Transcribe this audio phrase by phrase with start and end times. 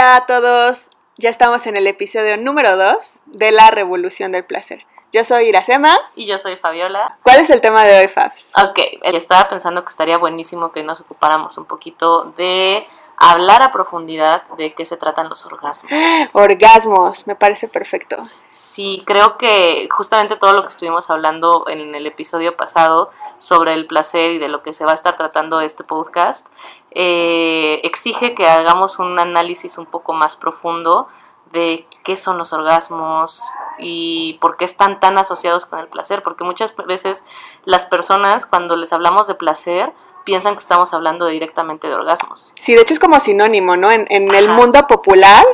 [0.00, 0.88] Hola a todos,
[1.18, 2.96] ya estamos en el episodio número 2
[3.26, 4.86] de la Revolución del Placer.
[5.12, 5.94] Yo soy Iracema.
[6.16, 7.18] Y yo soy Fabiola.
[7.22, 8.52] ¿Cuál es el tema de hoy, Fabs?
[8.56, 12.86] Ok, estaba pensando que estaría buenísimo que nos ocupáramos un poquito de
[13.18, 15.92] hablar a profundidad de qué se tratan los orgasmos.
[16.32, 18.26] Orgasmos, me parece perfecto.
[18.72, 23.10] Sí, creo que justamente todo lo que estuvimos hablando en el episodio pasado
[23.40, 26.46] sobre el placer y de lo que se va a estar tratando este podcast,
[26.92, 31.08] eh, exige que hagamos un análisis un poco más profundo
[31.50, 33.42] de qué son los orgasmos
[33.80, 37.24] y por qué están tan asociados con el placer, porque muchas veces
[37.64, 39.92] las personas cuando les hablamos de placer
[40.30, 42.52] piensan que estamos hablando directamente de orgasmos.
[42.60, 43.90] Sí, de hecho es como sinónimo, ¿no?
[43.90, 45.44] En, el mundo popular,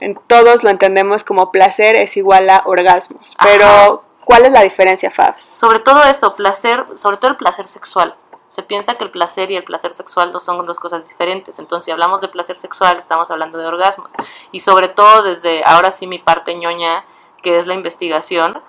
[0.00, 5.12] En todos lo entendemos como placer es igual a orgasmos, pero ¿cuál es la diferencia,
[5.12, 5.42] Fabs?
[5.42, 8.16] Sobre todo eso, placer, sobre todo el placer sexual.
[8.48, 11.60] Se piensa que el placer y el placer sexual no son dos cosas diferentes.
[11.60, 14.10] Entonces, si hablamos de placer sexual, estamos hablando de orgasmos.
[14.50, 17.04] Y sobre todo desde ahora sí mi parte ñoña,
[17.44, 18.60] que es la investigación,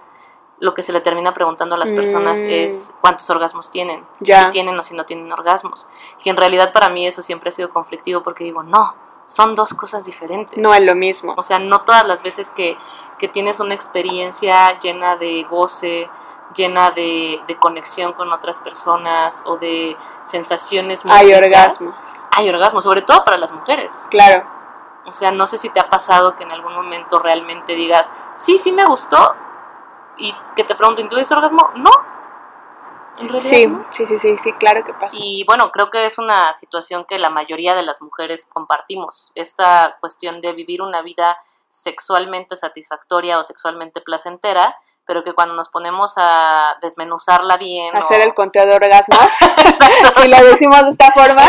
[0.61, 2.49] lo que se le termina preguntando a las personas mm.
[2.49, 5.87] es cuántos orgasmos tienen, si tienen o si no tienen orgasmos.
[6.23, 8.95] Y en realidad para mí eso siempre ha sido conflictivo porque digo, no,
[9.25, 10.59] son dos cosas diferentes.
[10.59, 11.33] No es lo mismo.
[11.35, 12.77] O sea, no todas las veces que,
[13.17, 16.07] que tienes una experiencia llena de goce,
[16.55, 21.95] llena de, de, conexión con otras personas o de sensaciones muy Hay orgasmos.
[22.33, 24.05] Hay orgasmos, sobre todo para las mujeres.
[24.11, 24.45] Claro.
[25.07, 28.59] O sea, no sé si te ha pasado que en algún momento realmente digas, sí,
[28.59, 29.35] sí me gustó,
[30.21, 31.71] y que te pregunten, ¿tuviste orgasmo?
[31.75, 31.91] No.
[33.41, 35.15] sí, sí, sí, sí, sí, claro que pasa.
[35.17, 39.31] Y bueno, creo que es una situación que la mayoría de las mujeres compartimos.
[39.35, 44.75] Esta cuestión de vivir una vida sexualmente satisfactoria o sexualmente placentera,
[45.07, 47.95] pero que cuando nos ponemos a desmenuzarla bien.
[47.95, 49.19] Hacer el conteo de orgasmos.
[50.21, 51.41] si lo decimos de esta forma,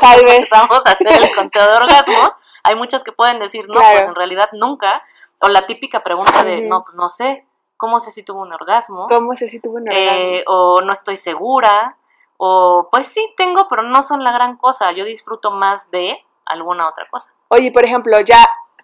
[0.00, 0.48] tal vez.
[0.50, 2.36] Vamos a hacer el conteo de orgasmos.
[2.62, 5.02] Hay muchas que pueden decir, no, pues en realidad nunca.
[5.40, 7.44] O la típica pregunta de, no, pues no sé.
[7.84, 9.08] ¿Cómo sé si tuvo un orgasmo?
[9.10, 10.18] ¿Cómo sé si tuvo un orgasmo?
[10.18, 11.98] Eh, o no estoy segura.
[12.38, 14.90] O pues sí tengo, pero no son la gran cosa.
[14.92, 17.30] Yo disfruto más de alguna otra cosa.
[17.48, 18.38] Oye, por ejemplo, ya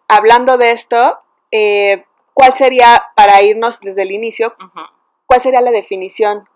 [0.07, 1.19] hablando de esto,
[1.51, 4.55] eh, ¿cuál sería, para irnos desde el inicio,
[5.25, 6.47] cuál sería la definición?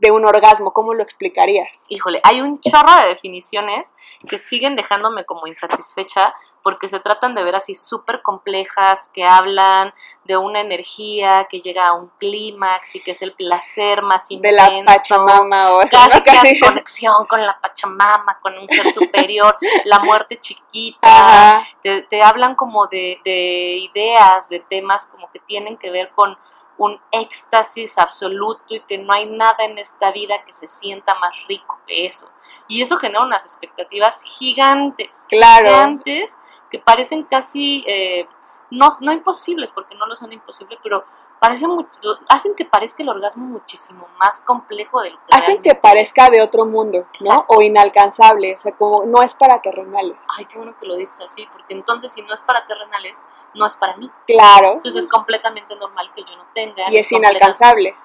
[0.00, 1.84] de un orgasmo, ¿cómo lo explicarías?
[1.88, 3.92] Híjole, hay un chorro de definiciones
[4.26, 9.92] que siguen dejándome como insatisfecha porque se tratan de ver así súper complejas, que hablan
[10.24, 14.70] de una energía que llega a un clímax y que es el placer más intenso.
[14.70, 19.98] De la Pachamama o casi, casi conexión con la Pachamama, con un ser superior, la
[20.00, 21.66] muerte chiquita.
[21.82, 26.36] Te, te, hablan como de, de ideas, de temas como que tienen que ver con
[26.80, 31.32] un éxtasis absoluto y que no hay nada en esta vida que se sienta más
[31.46, 32.30] rico que eso.
[32.68, 36.38] Y eso genera unas expectativas gigantes, gigantes,
[36.70, 38.28] que parecen casi eh,
[38.70, 41.04] no, no imposibles, porque no lo son imposibles, pero
[41.40, 41.98] parecen mucho,
[42.28, 46.40] hacen que parezca el orgasmo muchísimo más complejo de lo que Hacen que parezca de
[46.40, 47.44] otro mundo, ¿no?
[47.48, 50.16] O inalcanzable, o sea, como no es para terrenales.
[50.36, 53.22] Ay, qué bueno que lo dices así, porque entonces si no es para terrenales,
[53.54, 54.10] no es para mí.
[54.26, 54.74] Claro.
[54.74, 56.90] Entonces es completamente normal que yo no tenga.
[56.90, 57.96] Y es, inalcanzable.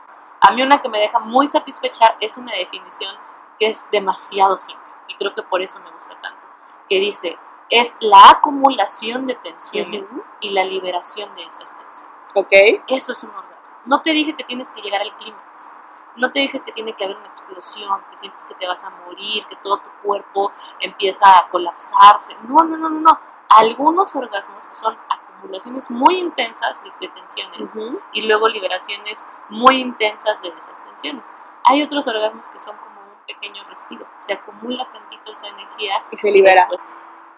[0.41, 3.15] A mí una que me deja muy satisfecha es una definición
[3.57, 6.47] que es demasiado simple, y creo que por eso me gusta tanto,
[6.89, 7.37] que dice,
[7.69, 10.09] es la acumulación de tensiones
[10.39, 12.15] y la liberación de esas tensiones.
[12.33, 12.83] Ok.
[12.87, 13.75] Eso es un orgasmo.
[13.85, 15.71] No te dije que tienes que llegar al clímax.
[16.17, 18.89] No te dije que tiene que haber una explosión, que sientes que te vas a
[18.89, 22.35] morir, que todo tu cuerpo empieza a colapsarse.
[22.47, 23.19] No, no, no, no, no.
[23.49, 27.73] Algunos orgasmos son acumulaciones muy intensas de, tensiones
[28.13, 31.33] y luego liberaciones muy intensas de esas tensiones.
[31.65, 34.07] Hay otros orgasmos que son como un pequeño respiro.
[34.15, 36.67] Se acumula tantito esa energía y se libera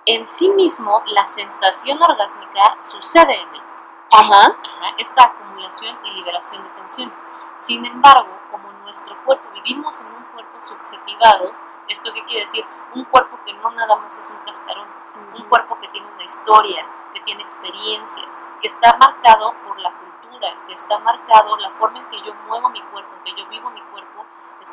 [0.08, 3.62] en sí mismo la sensación orgásmica sucede en él.
[4.10, 4.56] Ajá.
[4.98, 7.28] Esta acumulación y liberación de tensiones.
[7.58, 11.52] Sin embargo, como nuestro cuerpo vivimos en un cuerpo subjetivado,
[11.90, 12.66] ¿esto qué quiere decir?
[12.96, 14.88] Un cuerpo que no nada más es un cascarón,
[15.36, 20.48] un cuerpo que tiene una historia, que tiene experiencias, que está marcado por la cultura,
[20.68, 23.70] que está marcado la forma en que yo muevo mi cuerpo, en que yo vivo
[23.72, 23.82] mi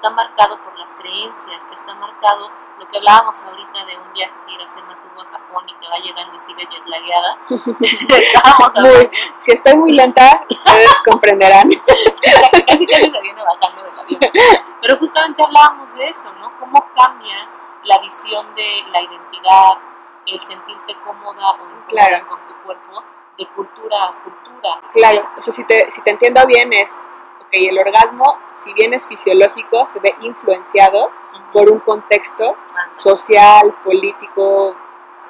[0.05, 4.53] está marcado por las creencias, está marcado lo que hablábamos ahorita de un viaje que
[4.53, 7.39] Iracema tuvo a Japón y que va llegando y sigue jetlagueada.
[7.49, 11.71] muy, si estoy muy lenta, ustedes comprenderán.
[12.69, 14.21] casi bajando del avión.
[14.83, 16.53] Pero justamente hablábamos de eso, ¿no?
[16.61, 17.49] Cómo cambia
[17.85, 19.79] la visión de la identidad,
[20.27, 23.03] el sentirte cómoda o incómoda con tu cuerpo
[23.39, 24.81] de cultura a cultura.
[24.93, 27.01] Claro, o sea, si te, si te entiendo bien es
[27.55, 31.11] y el orgasmo, si bien es fisiológico, se ve influenciado
[31.53, 32.57] por un contexto
[32.93, 34.77] social, político,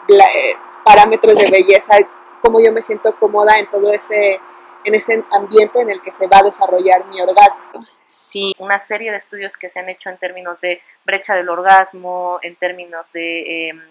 [0.08, 1.98] eh, parámetros de belleza,
[2.40, 4.40] cómo yo me siento cómoda en todo ese,
[4.84, 7.86] en ese ambiente en el que se va a desarrollar mi orgasmo.
[8.06, 12.38] Sí, una serie de estudios que se han hecho en términos de brecha del orgasmo,
[12.42, 13.82] en términos de em,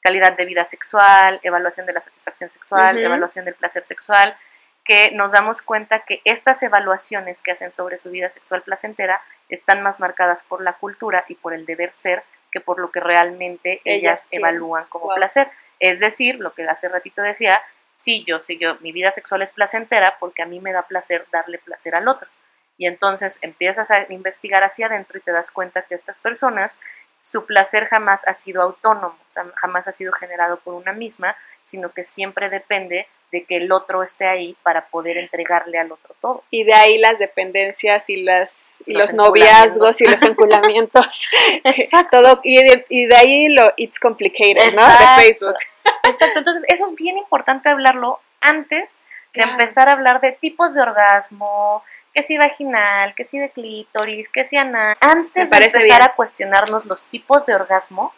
[0.00, 4.36] calidad de vida sexual, evaluación de la satisfacción sexual, evaluación del placer sexual,
[4.84, 9.82] que nos damos cuenta que estas evaluaciones que hacen sobre su vida sexual placentera están
[9.82, 13.80] más marcadas por la cultura y por el deber ser que por lo que realmente
[13.84, 15.48] ellas, evalúan como placer.
[15.80, 17.62] Es decir, lo que hace ratito decía,
[17.96, 21.26] sí, yo sé yo, mi vida sexual es placentera porque a mí me da placer
[21.32, 22.28] darle placer al otro.
[22.76, 26.78] Y entonces empiezas a investigar hacia adentro y te das cuenta que estas personas
[27.22, 29.16] su placer jamás ha sido autónomo,
[29.54, 34.02] jamás ha sido generado por una misma, sino que siempre depende de que el otro
[34.02, 36.44] esté ahí para poder entregarle al otro todo.
[36.50, 41.30] Y de ahí las dependencias y, las, y los, noviazgos y los enculamientos.
[42.12, 44.86] Todo, y, de, ahí lo It's Complicated, ¿no?
[44.86, 45.56] De Facebook.
[46.04, 48.98] Exacto, entonces eso es bien importante hablarlo antes
[49.32, 51.82] de empezar a hablar de tipos de orgasmo,
[52.12, 54.94] que si vaginal, que si de clítoris, que si anal.
[55.00, 58.12] Antes de empezar a cuestionarnos los tipos de orgasmo,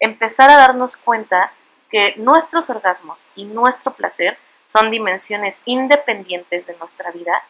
[0.00, 1.52] empezar a darnos cuenta
[1.90, 7.42] que nuestros orgasmos y nuestro placer son dimensiones independientes de nuestra vida,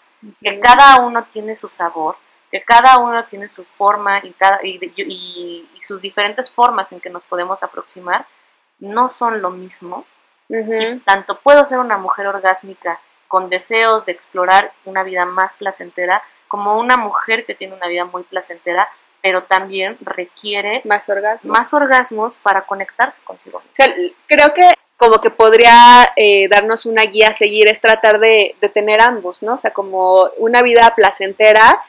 [0.43, 2.17] que cada uno tiene su sabor,
[2.50, 4.35] que cada uno tiene su forma y,
[4.97, 8.27] y, sus diferentes formas en que nos podemos aproximar,
[8.79, 10.05] no son lo mismo.
[11.05, 16.79] tanto puedo ser una mujer orgásmica con deseos de explorar una vida más placentera, como
[16.79, 18.89] una mujer que tiene una vida muy placentera,
[19.26, 23.61] pero también requiere más orgasmos, más orgasmos para conectarse consigo.
[24.28, 29.00] creo que como que podría eh, darnos una guía a seguir es tratar de, tener
[29.00, 29.55] ambos, ¿no?
[29.55, 31.82] O sea, como una vida placentera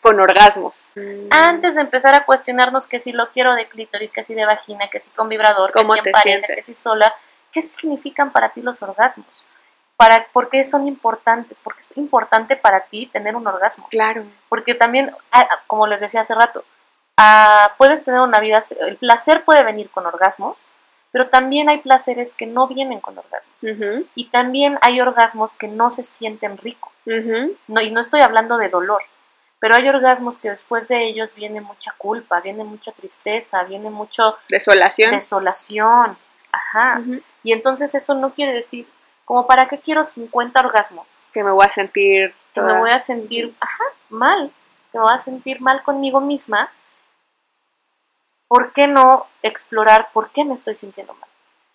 [0.00, 0.86] con orgasmos.
[1.30, 4.88] Antes de empezar a cuestionarnos que si lo quiero de clítoris, que si de vagina,
[4.88, 7.12] que si con vibrador, que si en pareja, que si sola,
[7.50, 9.26] ¿qué significan para ti los orgasmos?
[9.96, 11.58] Para, ¿por qué son importantes?
[11.62, 13.88] Porque es importante para ti tener un orgasmo.
[13.90, 14.24] Claro.
[14.48, 16.64] Porque también, ah, ah, como les decía hace rato,
[17.16, 20.58] ah, puedes tener una vida, el placer puede venir con orgasmos,
[21.12, 24.06] pero también hay placeres que no vienen con orgasmos.
[24.14, 26.92] Y también hay orgasmos que no se sienten ricos.
[27.06, 29.02] no, y no estoy hablando de dolor,
[29.58, 34.36] pero hay orgasmos que después de ellos viene mucha culpa, viene mucha tristeza, viene mucho...
[34.50, 35.12] Desolación.
[35.12, 36.18] Desolación.
[36.52, 37.00] Ajá.
[37.42, 38.86] Y entonces eso no quiere decir
[39.26, 41.06] como para qué quiero 50 orgasmos.
[41.34, 42.32] Que me voy a sentir...
[42.54, 44.50] Que me voy a sentir, ajá, mal.
[44.90, 46.70] Que me voy a sentir mal conmigo misma.
[48.48, 51.28] ¿Por qué no explorar por qué me estoy sintiendo mal?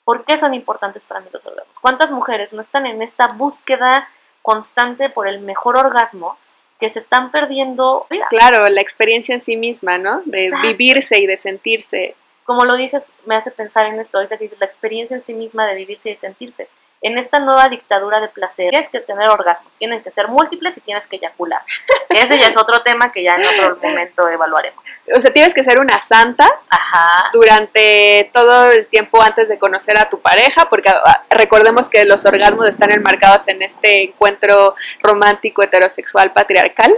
[0.06, 1.78] ¿Por qué son importantes para mí los orgasmos?
[1.80, 4.08] ¿Cuántas mujeres no están en esta búsqueda
[4.42, 6.38] constante por el mejor orgasmo
[6.80, 10.22] que se están perdiendo Claro, la experiencia en sí misma, ¿no?
[10.26, 12.16] De vivirse y de sentirse.
[12.46, 15.34] Como lo dices, me hace pensar en esto ahorita que dices la experiencia en sí
[15.34, 16.70] misma de vivirse y de sentirse
[17.02, 20.82] en esta nueva dictadura de placer tienes que tener orgasmos, tienen que ser múltiples y
[20.82, 21.62] tienes que eyacular.
[22.10, 24.84] Ese ya es otro tema que ya en otro momento evaluaremos.
[25.16, 26.48] O sea, tienes que ser una santa
[27.34, 32.24] durante todo el tiempo antes de conocer a tu pareja, porque ah, recordemos que los
[32.26, 36.96] orgasmos están enmarcados en este encuentro romántico, heterosexual, patriarcal.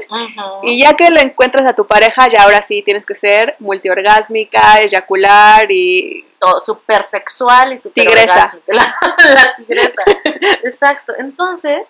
[0.64, 4.80] Y ya que lo encuentras a tu pareja, ya ahora sí tienes que ser multiorgásmica,
[4.80, 6.26] eyacular y
[6.64, 8.58] súper sexual y súper tigresa.
[8.68, 8.96] La,
[9.58, 10.04] tigresa.
[10.64, 11.14] Exacto.
[11.18, 11.88] Entonces,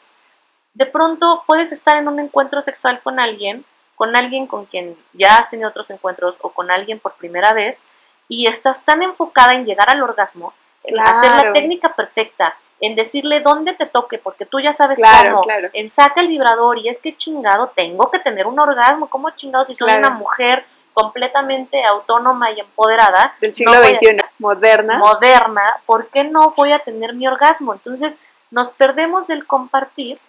[0.73, 5.37] de pronto puedes estar en un encuentro sexual con alguien, con alguien con quien ya
[5.37, 7.85] has tenido otros encuentros o con alguien por primera vez
[8.27, 13.41] y estás tan enfocada en llegar al orgasmo, en hacer la técnica perfecta, en decirle
[13.41, 15.41] dónde te toque, porque tú ya sabes cómo,
[15.73, 19.65] en saca el vibrador y es que chingado, tengo que tener un orgasmo, ¿cómo chingado
[19.65, 23.35] si soy una mujer completamente autónoma y empoderada.
[23.41, 24.97] Del siglo XXI, moderna.
[24.97, 27.73] Moderna, ¿por qué no voy a tener mi orgasmo?
[27.73, 28.17] Entonces
[28.51, 30.19] nos perdemos del compartir,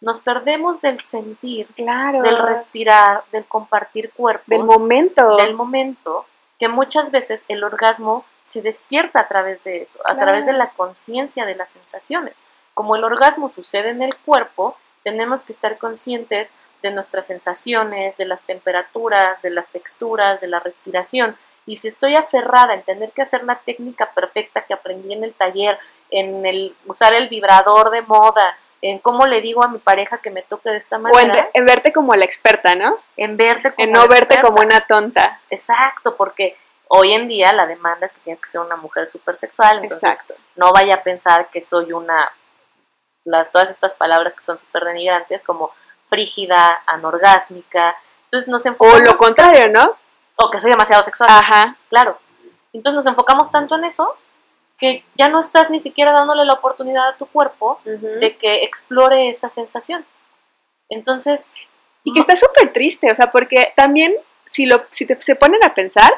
[0.00, 2.22] nos perdemos del sentir, claro.
[2.22, 4.46] del respirar, del compartir cuerpos.
[4.46, 5.36] Del momento.
[5.36, 6.26] Del momento,
[6.58, 10.70] que muchas veces el orgasmo se despierta a través de eso, a través de la
[10.70, 12.34] conciencia de las sensaciones.
[12.74, 18.24] Como el orgasmo sucede en el cuerpo, tenemos que estar conscientes de nuestras sensaciones, de
[18.24, 21.36] las temperaturas, de las texturas, de la respiración.
[21.66, 25.34] Y si estoy aferrada en tener que hacer la técnica perfecta que aprendí en el
[25.34, 25.78] taller,
[26.10, 30.30] en el usar el vibrador de moda, en cómo le digo a mi pareja que
[30.30, 31.44] me toque de esta manera.
[31.44, 32.98] O en, verte como la experta, ¿no?
[33.16, 35.40] En verte como En no verte como una tonta.
[35.50, 36.56] Exacto, porque
[36.88, 40.10] hoy en día la demanda es que tienes que ser una mujer súper sexual, entonces
[40.10, 40.34] Exacto.
[40.56, 42.32] no vaya a pensar que soy una,
[43.24, 45.72] las, todas estas palabras que son súper denigrantes, como
[46.08, 47.96] frígida, anorgásmica.
[48.24, 49.00] Entonces nos enfocamos.
[49.00, 49.96] O lo contrario, ¿no?
[50.36, 51.28] O que soy demasiado sexual.
[51.30, 51.76] Ajá.
[51.88, 52.18] Claro.
[52.72, 54.14] Entonces nos enfocamos tanto en eso
[54.78, 59.30] que ya no estás ni siquiera dándole la oportunidad a tu cuerpo de que explore
[59.30, 60.04] esa sensación.
[60.88, 61.46] Entonces...
[62.04, 64.14] Y que está súper triste, o sea, porque también
[64.46, 66.10] si, lo, si te, se ponen a pensar,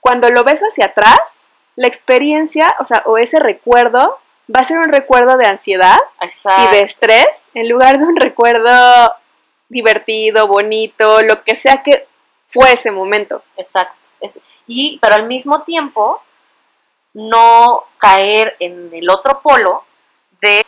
[0.00, 1.36] cuando lo ves hacia atrás,
[1.76, 4.18] la experiencia, o sea, o ese recuerdo,
[4.54, 9.14] va a ser un recuerdo de ansiedad y de estrés, en lugar de un recuerdo
[9.68, 12.06] divertido, bonito, lo que sea que
[12.48, 13.42] fue ese momento.
[13.56, 13.94] Exacto.
[14.66, 16.22] y, pero al mismo tiempo,
[17.14, 19.84] no caer en el otro polo
[20.40, 20.64] de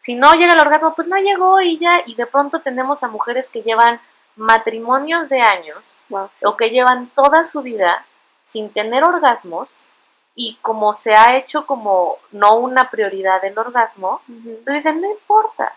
[0.00, 3.08] si no llega el orgasmo, pues no llegó y ya, y de pronto tenemos a
[3.08, 4.00] mujeres que llevan
[4.36, 5.84] matrimonios de años
[6.44, 8.06] o que llevan toda su vida
[8.46, 9.74] sin tener orgasmos
[10.34, 15.74] y como se ha hecho como no una prioridad el orgasmo, entonces dicen, no importa.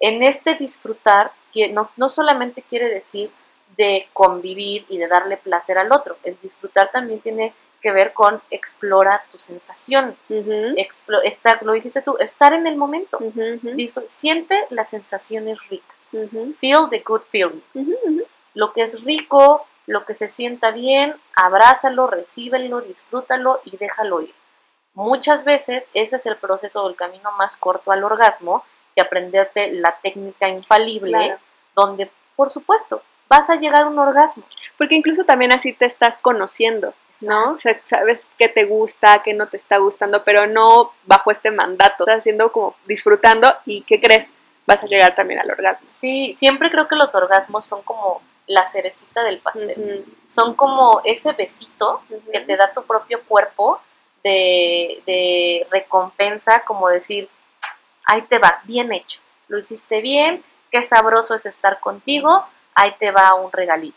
[0.00, 3.30] En este disfrutar, que no, no solamente quiere decir
[3.76, 8.42] de convivir y de darle placer al otro, el disfrutar también tiene que ver con
[8.50, 10.16] explora tus sensaciones.
[11.62, 13.18] lo dijiste tú, estar en el momento.
[14.08, 15.96] siente las sensaciones ricas.
[16.60, 17.62] Feel the good feelings.
[18.54, 24.34] Lo que es rico, lo que se sienta bien, abrázalo, recíbelo, disfrútalo y déjalo ir.
[24.94, 28.64] Muchas veces ese es el proceso del camino más corto al orgasmo,
[28.98, 31.36] que aprenderte la técnica infalible,
[31.76, 34.42] donde, por supuesto, vas a llegar a un orgasmo.
[34.76, 37.52] Porque incluso también así te estás conociendo, ¿no?
[37.52, 41.52] O sea, sabes qué te gusta, qué no te está gustando, pero no bajo este
[41.52, 42.02] mandato.
[42.04, 44.26] Estás haciendo como disfrutando y ¿qué crees?
[44.66, 45.86] Vas a llegar también al orgasmo.
[46.00, 50.06] Sí, siempre creo que los orgasmos son como la cerecita del pastel.
[50.26, 52.02] Son como ese besito
[52.32, 53.80] que te da tu propio cuerpo
[54.24, 57.28] de, de recompensa, como decir,
[58.08, 63.12] ahí te va, bien hecho, lo hiciste bien, qué sabroso es estar contigo, ahí te
[63.12, 63.96] va un regalito.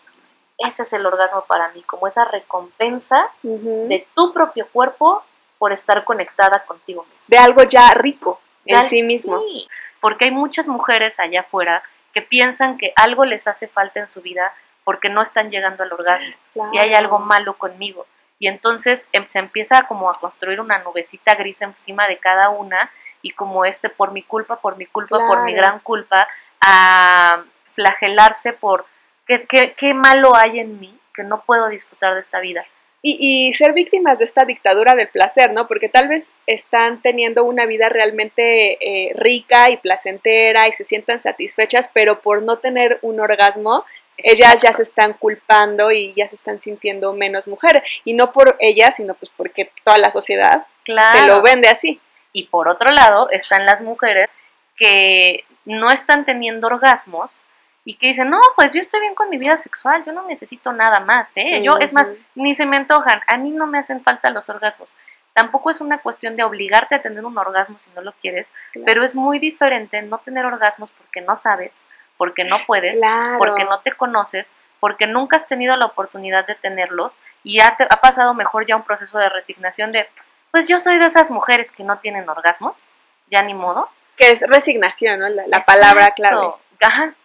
[0.57, 5.23] Ese es el orgasmo para mí, como esa recompensa de tu propio cuerpo
[5.57, 7.25] por estar conectada contigo mismo.
[7.27, 9.39] De algo ya rico en sí mismo.
[9.39, 9.67] Sí,
[9.99, 11.81] porque hay muchas mujeres allá afuera
[12.13, 14.53] que piensan que algo les hace falta en su vida
[14.83, 16.35] porque no están llegando al orgasmo
[16.71, 18.05] y hay algo malo conmigo.
[18.39, 22.91] Y entonces em, se empieza como a construir una nubecita gris encima de cada una
[23.21, 26.27] y como este por mi culpa, por mi culpa, por mi gran culpa,
[26.61, 28.85] a flagelarse por
[29.25, 32.65] qué, qué, malo hay en mí que no puedo disfrutar de esta vida.
[33.03, 35.67] Y, ser víctimas de esta dictadura del placer, ¿no?
[35.67, 41.19] Porque tal vez están teniendo una vida realmente eh, rica y placentera y se sientan
[41.19, 43.85] satisfechas, pero por no tener un orgasmo,
[44.17, 47.81] ellas ya se están culpando y ya se están sintiendo menos mujeres.
[48.05, 51.99] Y no por ellas, sino pues porque toda la sociedad te lo vende así.
[52.33, 54.29] Y por otro lado están las mujeres
[54.75, 57.41] que no están teniendo orgasmos
[57.83, 60.71] y que dicen, no, pues yo estoy bien con mi vida sexual, yo no necesito
[60.71, 61.61] nada más, ¿eh?
[61.63, 64.89] Yo, es más, ni se me antojan, a mí no me hacen falta los orgasmos.
[65.33, 68.49] Tampoco es una cuestión de obligarte a tener un orgasmo si no lo quieres,
[68.85, 71.81] pero es muy diferente no tener orgasmos porque no sabes,
[72.17, 72.99] porque no puedes,
[73.37, 77.85] porque no te conoces, porque nunca has tenido la oportunidad de tenerlos y ya te,
[77.85, 80.07] ha pasado mejor ya un proceso de resignación de,
[80.51, 82.89] pues yo soy de esas mujeres que no tienen orgasmos,
[83.29, 83.89] ya ni modo.
[84.17, 85.29] Que es resignación, ¿no?
[85.29, 86.53] La, palabra clave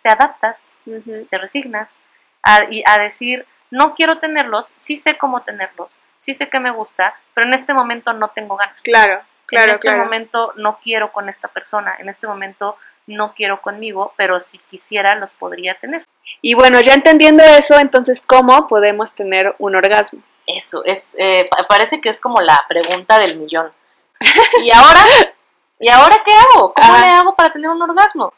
[0.02, 1.96] te adaptas, te resignas
[2.42, 7.14] a, a decir, no quiero tenerlos, sí sé cómo tenerlos, sí sé que me gusta,
[7.34, 8.80] pero en este momento no tengo ganas.
[8.82, 9.70] Claro, claro.
[9.70, 14.40] En este momento no quiero con esta persona, en este momento no quiero conmigo, pero
[14.40, 16.04] si quisiera los podría tener.
[16.42, 20.20] Y bueno, ya entendiendo eso, entonces, ¿cómo podemos tener un orgasmo?
[20.46, 23.72] Eso, es, eh, parece que es como la pregunta del millón.
[24.62, 25.00] ¿Y ahora?
[25.78, 26.72] ¿Y ahora qué hago?
[26.72, 28.32] ¿Cómo le hago para tener un orgasmo?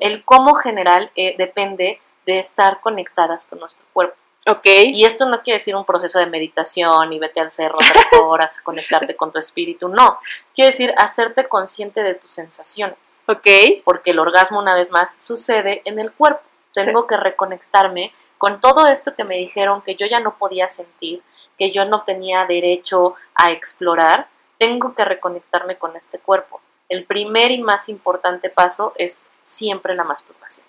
[0.00, 4.16] el cómo general eh, depende de estar conectadas con nuestro cuerpo.
[4.46, 4.66] Ok.
[4.66, 8.58] Y esto no quiere decir un proceso de meditación y vete al cerro tres horas
[8.58, 10.18] a conectarte con tu espíritu, no.
[10.54, 12.98] Quiere decir hacerte consciente de tus sensaciones.
[13.26, 13.46] Ok.
[13.84, 16.42] Porque el orgasmo, una vez más, sucede en el cuerpo.
[16.72, 21.22] Tengo que reconectarme con todo esto que me dijeron que yo ya no podía sentir,
[21.58, 24.28] que yo no tenía derecho a explorar.
[24.58, 26.60] Tengo que reconectarme con este cuerpo.
[26.88, 30.66] El primer y más importante paso es siempre la masturbación.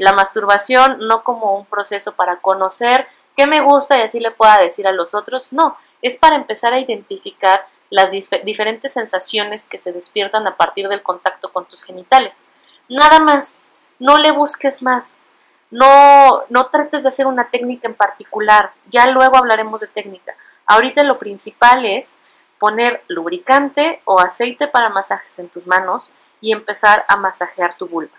[0.00, 3.06] La masturbación no como un proceso para conocer
[3.36, 6.72] qué me gusta y así le pueda decir a los otros, no, es para empezar
[6.72, 8.10] a identificar las
[8.44, 12.44] diferentes sensaciones que se despiertan a partir del contacto con tus genitales.
[12.88, 13.60] Nada más,
[13.98, 15.22] no le busques más,
[15.70, 20.34] no, no trates de hacer una técnica en particular, ya luego hablaremos de técnica.
[20.66, 22.18] Ahorita lo principal es
[22.58, 28.12] poner lubricante o aceite para masajes en tus manos y empezar a masajear tu vulva.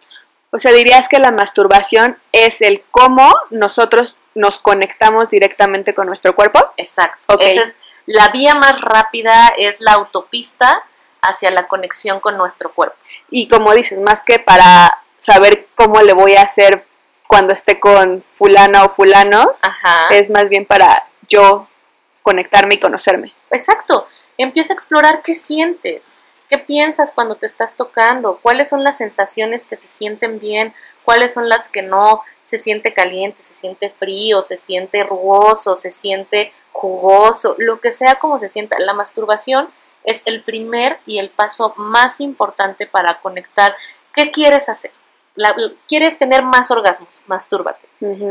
[0.51, 6.35] O sea, dirías que la masturbación es el cómo nosotros nos conectamos directamente con nuestro
[6.35, 6.59] cuerpo.
[6.77, 7.37] Exacto.
[7.39, 7.75] Esa es
[8.07, 10.83] La vía más rápida es la autopista
[11.21, 12.95] hacia la conexión con nuestro cuerpo.
[13.29, 16.85] Y como dices, más que para saber cómo le voy a hacer
[17.29, 19.53] cuando esté con fulana o fulano,
[20.09, 21.67] es más bien para yo
[22.23, 23.35] conectarme y conocerme.
[23.51, 24.07] Exacto.
[24.39, 26.17] Empieza a explorar qué sientes,
[26.49, 30.73] qué piensas cuando te estás tocando, cuáles son las sensaciones que se sienten bien,
[31.05, 35.91] cuáles son las que no, se siente caliente, se siente frío, se siente rugoso, se
[35.91, 38.79] siente jugoso, lo que sea como se sienta.
[38.79, 39.69] La masturbación
[40.03, 43.75] es el primer y el paso más importante para conectar.
[44.15, 44.89] ¿Qué quieres hacer?
[45.87, 47.21] ¿Quieres tener más orgasmos?
[47.27, 47.87] Mastúrbate.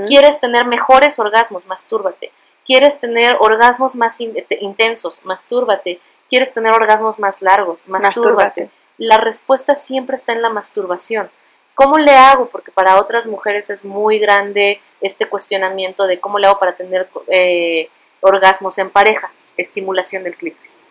[0.06, 1.66] ¿Quieres tener mejores orgasmos?
[1.66, 2.32] Mastúrbate.
[2.66, 5.24] ¿Quieres tener orgasmos más intensos?
[5.24, 6.00] Mastúrbate.
[6.28, 7.88] ¿Quieres tener orgasmos más largos?
[7.88, 8.70] Mastúrbate.
[8.98, 11.30] La respuesta siempre está en la masturbación.
[11.74, 12.46] ¿Cómo le hago?
[12.46, 17.08] Porque para otras mujeres es muy grande este cuestionamiento de cómo le hago para tener
[17.28, 17.88] eh,
[18.20, 19.30] orgasmos en pareja.
[19.56, 20.84] Estimulación del clítoris.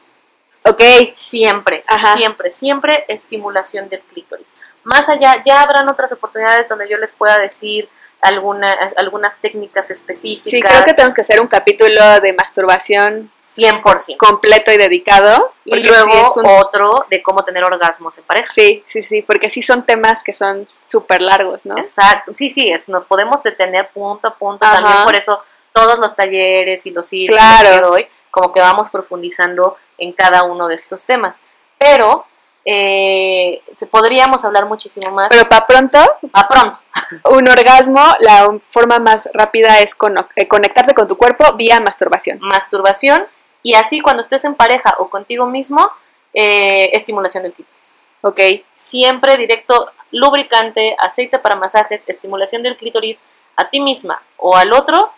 [0.63, 0.81] Ok.
[1.15, 1.83] Siempre,
[2.15, 4.55] siempre, siempre estimulación del clítoris.
[4.87, 7.89] Más allá, ya habrán otras oportunidades donde yo les pueda decir
[8.21, 10.49] alguna, algunas técnicas específicas.
[10.49, 14.15] Sí, creo que tenemos que hacer un capítulo de masturbación 100%.
[14.15, 15.51] Completo y dedicado.
[15.65, 18.53] Y luego otro de cómo tener orgasmos en pareja.
[18.53, 21.77] Sí, sí, sí, porque sí son temas que son súper largos, ¿no?
[21.77, 24.59] Exacto, sí, sí, es, nos podemos detener punto a punto.
[24.59, 29.75] También por eso todos los talleres y los círculos que doy, como que vamos profundizando
[29.97, 31.41] en cada uno de estos temas.
[31.77, 32.25] Pero
[32.69, 35.29] eh, podríamos hablar muchísimo más.
[35.29, 35.99] Pero para pronto.
[36.29, 36.79] Para pronto.
[37.31, 39.95] Un orgasmo, la forma más rápida es
[40.35, 42.39] eh, conectarte con tu cuerpo vía masturbación.
[42.41, 43.25] Masturbación
[43.63, 45.89] y así cuando estés en pareja o contigo mismo,
[46.33, 47.99] eh, estimulación del clítoris.
[48.21, 48.39] Ok.
[48.75, 53.21] Siempre directo, lubricante, aceite para masajes, estimulación del clítoris
[53.55, 55.13] a ti misma o al otro.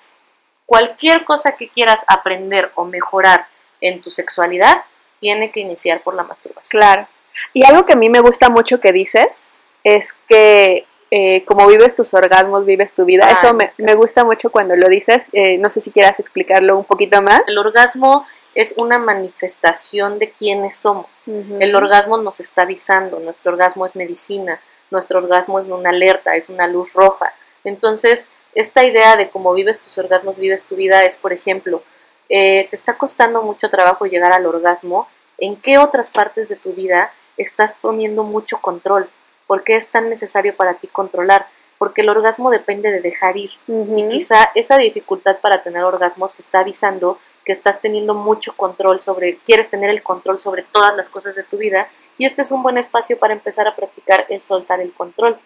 [0.67, 3.47] Cualquier cosa que quieras aprender o mejorar
[3.81, 4.83] en tu sexualidad,
[5.19, 6.79] tiene que iniciar por la masturbación.
[6.79, 7.07] Claro.
[7.53, 9.27] Y algo que a mí me gusta mucho que dices
[9.83, 13.25] es que eh, como vives tus orgasmos, vives tu vida.
[13.25, 15.25] Eso me, gusta mucho cuando lo dices.
[15.33, 17.41] Eh, no sé si quieras explicarlo un poquito más.
[17.47, 21.23] El orgasmo es una manifestación de quiénes somos.
[21.27, 24.59] El orgasmo nos está avisando, nuestro orgasmo es medicina,
[24.91, 27.33] nuestro orgasmo es una alerta, es una luz roja.
[27.63, 31.83] Entonces, esta idea de cómo vives tus orgasmos, vives tu vida es, por ejemplo,
[32.27, 36.73] eh, te está costando mucho trabajo llegar al orgasmo, ¿en qué otras partes de tu
[36.73, 39.09] vida estás poniendo mucho control?
[39.47, 41.47] ¿Por qué es tan necesario para ti controlar?
[41.79, 43.51] Porque el orgasmo depende de dejar ir.
[43.67, 49.01] Y quizá esa dificultad para tener orgasmos te está avisando que estás teniendo mucho control
[49.01, 51.87] sobre, quieres tener el control sobre todas las cosas de tu vida.
[52.17, 55.39] Y este es un buen espacio para empezar a practicar el soltar el control.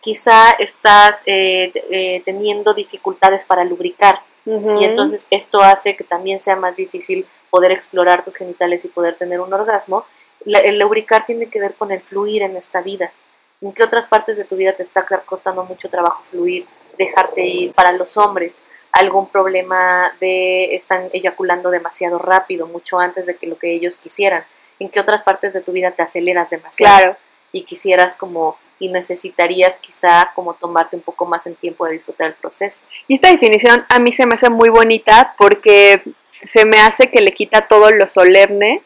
[0.00, 4.20] Quizá estás eh, eh, teniendo dificultades para lubricar.
[4.44, 9.16] Y entonces esto hace que también sea más difícil poder explorar tus genitales y poder
[9.16, 10.04] tener un orgasmo.
[10.44, 13.12] El lubricar tiene que ver con el fluir en esta vida.
[13.60, 16.66] ¿En qué otras partes de tu vida te está costando mucho trabajo fluir,
[16.98, 17.72] dejarte ir?
[17.72, 18.60] Para los hombres,
[18.92, 24.44] algún problema de están eyaculando demasiado rápido, mucho antes de que lo que ellos quisieran.
[24.78, 26.96] ¿En qué otras partes de tu vida te aceleras demasiado?
[26.96, 27.16] Claro.
[27.52, 32.28] Y quisieras como y necesitarías quizá como tomarte un poco más en tiempo de disfrutar
[32.28, 32.84] el proceso.
[33.08, 36.02] Y esta definición a mí se me hace muy bonita porque
[36.44, 38.82] se me hace que le quita todo lo solemne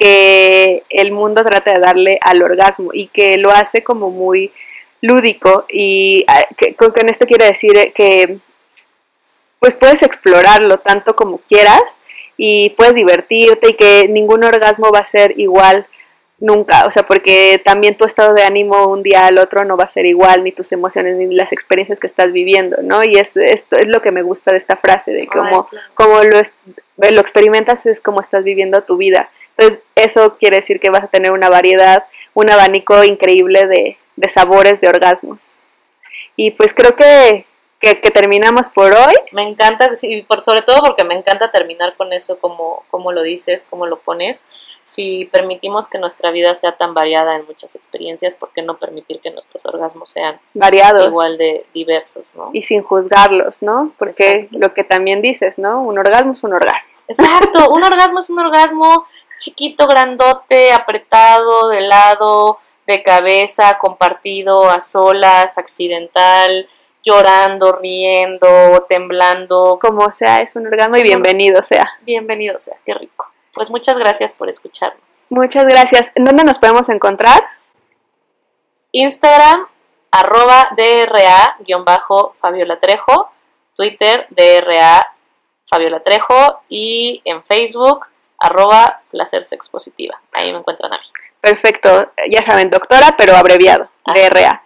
[0.00, 4.50] que el mundo trata de darle al orgasmo y que lo hace como muy
[5.02, 8.38] lúdico y ah, con, esto quiero decir que
[9.58, 11.82] pues puedes explorarlo tanto como quieras
[12.38, 15.86] y puedes divertirte y que ningún orgasmo va a ser igual
[16.38, 19.84] nunca, o sea, porque también tu estado de ánimo un día al otro no va
[19.84, 23.04] a ser igual, ni tus emociones, ni las experiencias que estás viviendo, ¿no?
[23.04, 26.40] Y es, esto es lo que me gusta de esta frase, de cómo, como lo,
[26.96, 29.28] lo experimentas es como estás viviendo tu vida.
[29.60, 34.80] Entonces, eso quiere decir que vas a tener una variedad, un abanico increíble de, sabores,
[34.80, 35.56] de orgasmos.
[36.34, 37.44] Y pues creo que,
[37.78, 39.14] que, terminamos por hoy.
[39.32, 43.22] Me encanta, sí, por, sobre todo porque me encanta terminar con eso, como, como lo
[43.22, 44.46] dices, como lo pones.
[44.82, 49.20] Si permitimos que nuestra vida sea tan variada en muchas experiencias, ¿por qué no permitir
[49.20, 51.08] que nuestros orgasmos sean variados?
[51.08, 52.48] Igual de diversos, ¿no?
[52.54, 53.92] Y sin juzgarlos, ¿no?
[53.98, 55.82] Porque lo que también dices, ¿no?
[55.82, 56.92] Un orgasmo es un orgasmo.
[57.08, 59.06] Exacto, un orgasmo es un orgasmo
[59.40, 66.68] chiquito, grandote, apretado, de lado, de cabeza, compartido, a solas, accidental,
[67.02, 69.78] llorando, riendo, temblando.
[69.80, 71.90] Como sea, es un orgasmo y bienvenido sea.
[72.02, 73.26] Bienvenido sea, qué rico.
[73.52, 75.22] Pues muchas gracias por escucharnos.
[75.28, 76.12] Muchas gracias.
[76.14, 77.42] ¿Dónde nos podemos encontrar?
[78.92, 79.66] Instagram,
[80.10, 83.32] arroba DRA-Fabiola Trejo,
[83.74, 85.14] Twitter, DRA
[85.66, 88.06] Fabiola Trejo y en Facebook
[88.40, 90.20] arroba placer sexpositiva.
[90.32, 91.04] Ahí me encuentran a mí.
[91.40, 94.62] Perfecto, ya saben, doctora, pero abreviado, DRA.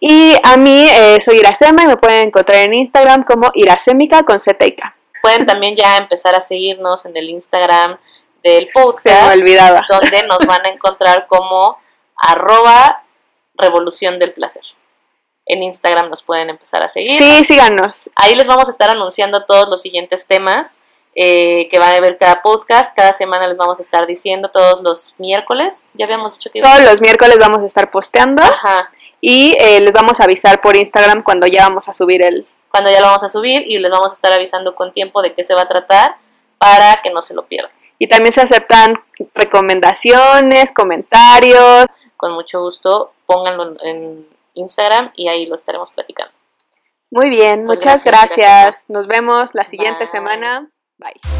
[0.00, 4.38] Y a mí eh, soy Iracema y me pueden encontrar en Instagram como Iracémica con
[4.40, 4.96] Z y K.
[5.20, 7.98] Pueden también ya empezar a seguirnos en el Instagram
[8.42, 9.20] del podcast.
[9.20, 9.82] Se me olvidaba.
[9.88, 11.78] Donde nos van a encontrar como
[12.16, 13.02] arroba
[13.54, 14.62] revolución del placer.
[15.46, 17.20] En Instagram nos pueden empezar a seguir.
[17.20, 18.10] Sí, síganos.
[18.14, 20.78] Ahí les vamos a estar anunciando todos los siguientes temas
[21.14, 22.94] eh, que van a ver cada podcast.
[22.94, 25.84] Cada semana les vamos a estar diciendo todos los miércoles.
[25.94, 26.60] Ya habíamos dicho que...
[26.60, 28.42] Todos los miércoles vamos a estar posteando.
[28.42, 28.90] Ajá.
[29.20, 32.46] Y eh, les vamos a avisar por Instagram cuando ya vamos a subir el...
[32.70, 35.32] Cuando ya lo vamos a subir y les vamos a estar avisando con tiempo de
[35.32, 36.16] qué se va a tratar
[36.58, 37.72] para que no se lo pierdan.
[37.98, 39.02] Y también se aceptan
[39.34, 41.86] recomendaciones, comentarios.
[42.16, 46.32] Con mucho gusto, pónganlo en Instagram y ahí lo estaremos platicando.
[47.10, 50.68] Muy bien, pues muchas gracias, Nos vemos la siguiente semana.
[51.00, 51.37] Bye.